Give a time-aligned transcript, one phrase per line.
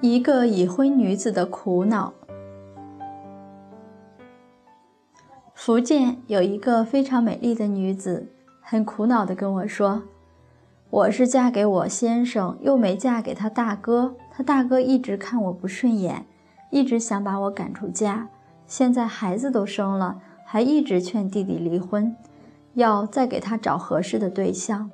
[0.00, 2.12] 一个已婚女子的苦恼。
[5.52, 8.28] 福建有一个非常美丽的女子，
[8.60, 10.04] 很苦恼地跟我说
[10.88, 14.14] ：“我是嫁给我先生，又没嫁给他大哥。
[14.30, 16.24] 他大哥一直看我不顺眼，
[16.70, 18.28] 一直想把我赶出家。
[18.66, 22.14] 现在孩子都生了，还一直劝弟弟离婚，
[22.74, 24.92] 要再给他找合适的对象。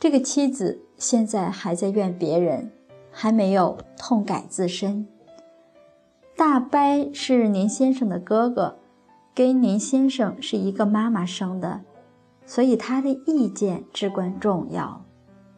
[0.00, 2.72] 这个妻子现在还在怨别人。”
[3.12, 5.06] 还没有痛改自身。
[6.34, 6.80] 大伯
[7.12, 8.78] 是您先生的哥哥，
[9.34, 11.82] 跟您先生是一个妈妈生的，
[12.44, 15.04] 所以他的意见至关重要。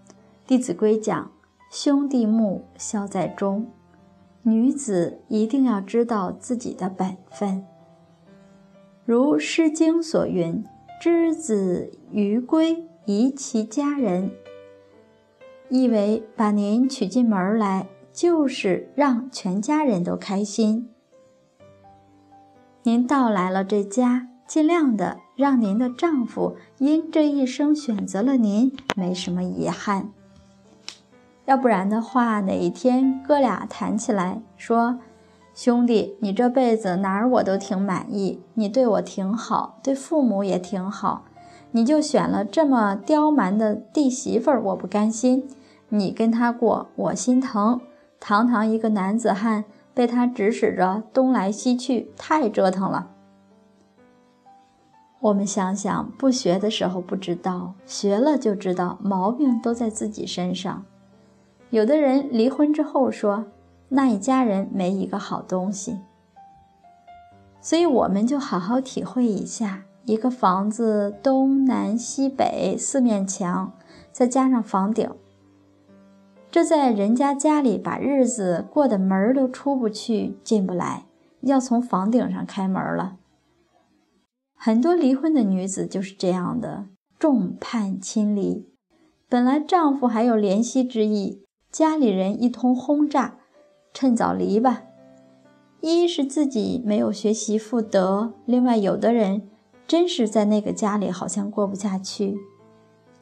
[0.47, 1.31] 《弟子规》讲
[1.71, 3.71] ：“兄弟睦，孝在中。”
[4.43, 7.65] 女子一定要知道自己的本分。
[9.07, 10.63] 如《诗经》所云
[11.01, 14.31] ：“之子于归，宜其家人。”
[15.69, 20.91] 意为把您娶进门来，就是让全家人都开心。
[22.83, 30.11] 您到来了这家，尽量的让您的丈夫因这一生选择了您，没什么遗憾。
[31.47, 34.99] 要不然的话，哪一天哥俩谈起来，说
[35.55, 41.25] 兄弟，你这辈子哪儿我都挺满意，你对我挺好，对父母也挺好，
[41.73, 45.49] 你就选了这么刁蛮的弟媳妇儿，我不甘心。
[45.89, 47.81] 你跟他过，我心疼。
[48.21, 53.11] 堂堂一个男子汉，被他指使着东来西去，太折腾了。
[55.21, 60.85] 我们想想，不学的时候不知道，学了就知道，毛病都在自己身上。
[61.71, 63.45] 有的人离婚之后说，
[63.89, 65.99] 那一家人没一个好东西。
[67.61, 73.73] 所以我们就好好体会一下，一个房子东南西北四面墙，
[74.13, 75.11] 再加上房顶。
[76.55, 81.05] 这在人家家里把日子过得门儿都出不去、进不来，
[81.41, 83.17] 要从房顶上开门了。
[84.55, 86.87] 很多离婚的女子就是这样的，
[87.19, 88.69] 众叛亲离。
[89.29, 91.43] 本来丈夫还有怜惜之意，
[91.73, 93.39] 家里人一通轰炸，
[93.93, 94.83] 趁早离吧。
[95.81, 99.49] 一是自己没有学习妇德，另外有的人
[99.89, 102.37] 真是在那个家里好像过不下去，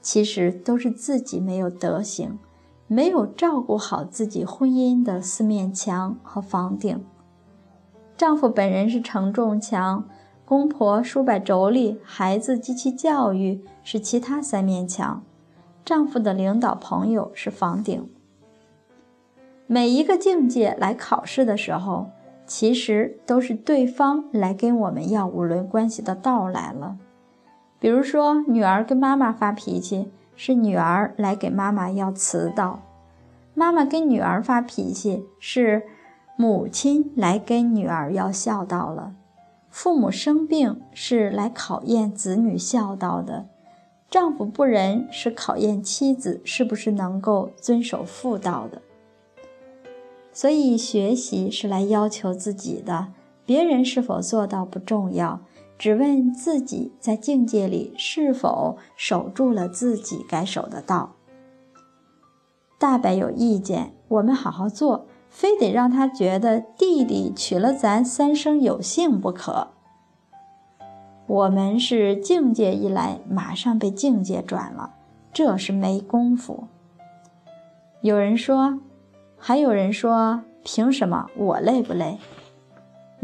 [0.02, 2.38] 其实都是自己没有德行。
[2.92, 7.02] 没有照顾好自己婚姻的四面墙和房顶，
[8.18, 10.06] 丈夫本人是承重墙，
[10.44, 15.22] 公婆数百妯娌，孩子及其教育是其他三面墙，
[15.82, 18.06] 丈夫的领导朋友是房顶。
[19.66, 22.10] 每一个境界来考试的时候，
[22.46, 26.98] 其实都是对方来跟我们要五伦关系的道来了。
[27.78, 30.12] 比如说，女儿跟妈妈发脾气。
[30.44, 32.82] 是女儿来给妈妈要慈道，
[33.54, 35.84] 妈妈跟女儿发脾气，是
[36.34, 39.14] 母亲来跟女儿要孝道了。
[39.70, 43.46] 父母生病是来考验子女孝道的，
[44.10, 48.82] 丈夫不仁是考验妻子是不是能够遵守妇道的。
[50.32, 53.12] 所以学习是来要求自己的，
[53.46, 55.38] 别人是否做到不重要。
[55.82, 61.16] 只问自己在境界里是否守住了自己该守的道。
[62.78, 69.72] 大伯有意见，我们好好做，非得让他觉得弟弟娶了咱三生有幸不可。
[71.26, 74.94] 我们是境界一来，马上被境界转了，
[75.32, 76.68] 这是没功夫。
[78.02, 78.78] 有人说，
[79.36, 82.18] 还有人说，凭什么我累不累？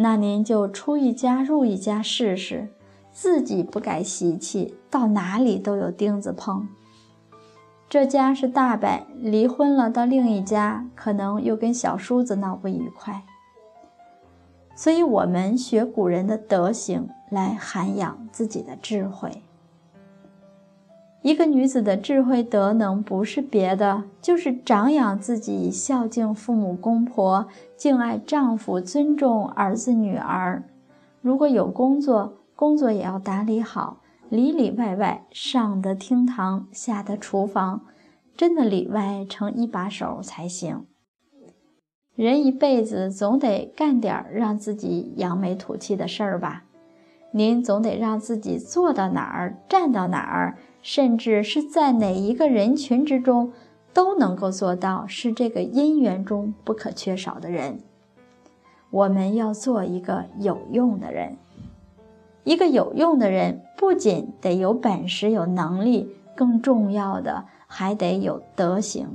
[0.00, 2.68] 那您就出一家入一家试试，
[3.10, 6.68] 自己不改习气，到哪里都有钉子碰。
[7.88, 13.24] 这家是大伯离婚了，到另一家可能又跟小叔子闹不愉快。
[14.76, 19.42] 所以，我们学古人的德行来涵养自己的智慧。
[21.22, 30.62] 一个女子的智慧德能，不是别的，就是长养自己孝敬父母公婆，敬爱丈夫，尊重儿子女儿。
[31.20, 37.82] 如果有工作，工作也要打理好，里里外外，上得厅堂，下得厨房，
[38.36, 40.86] 真的里外成一把手才行。
[42.14, 46.64] 人一辈子总得干点让自己扬眉吐气的事儿吧？
[47.32, 50.56] 您总得让自己做到哪儿，站到哪儿。
[50.82, 53.52] 甚至是在哪一个人群之中，
[53.92, 57.80] 都能够做到是这个姻缘中不可缺少的人。
[58.90, 61.36] 我们要做一个有用的人，
[62.44, 69.08] 一个有用的人不仅得有本事、有能力，更重要的还得有德行。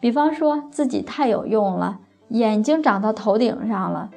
[0.00, 4.10] 比方说自己太有用了，眼睛长到头顶上了，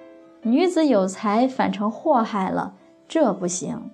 [0.43, 2.73] 女子有才反成祸害了，
[3.07, 3.91] 这不行。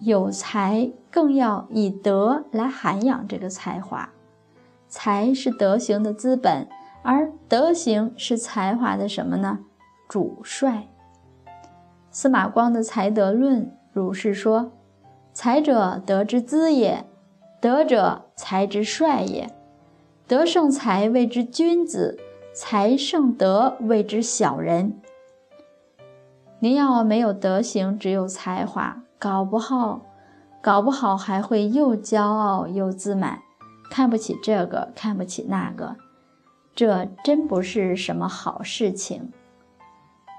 [0.00, 4.10] 有才更要以德来涵养这个才华，
[4.88, 6.68] 才是德行的资本，
[7.02, 9.58] 而德行是才华的什么呢？
[10.08, 10.88] 主帅。
[12.10, 14.72] 司马光的才德论如是说：
[15.32, 17.04] 才者，德之资也；
[17.60, 19.50] 德者，才之帅也。
[20.26, 22.18] 德胜才谓之君子，
[22.54, 25.00] 才胜德谓之小人。
[26.60, 29.02] 您要没有德行，只有才华。
[29.18, 30.02] 搞不好，
[30.62, 33.40] 搞不好还会又骄傲又自满，
[33.90, 35.96] 看不起这个，看不起那个，
[36.72, 39.32] 这真不是什么好事情。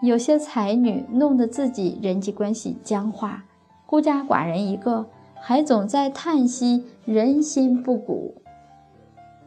[0.01, 3.43] 有些才女弄得自己人际关系僵化，
[3.85, 5.07] 孤家寡人一个，
[5.41, 8.41] 还总在叹息人心不古。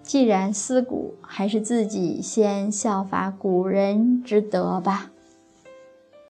[0.03, 5.12] 既然思古，还是自己先效法古人之德吧。